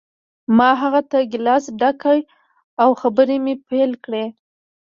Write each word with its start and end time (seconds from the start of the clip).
ما 0.57 0.69
هغه 0.81 1.01
ته 1.11 1.17
ګیلاس 1.31 1.65
ډک 1.79 1.95
کړ 2.03 2.17
او 2.81 2.89
خبرې 3.01 3.37
مې 3.43 3.53
پیل 3.69 3.91
کړې 4.05 4.25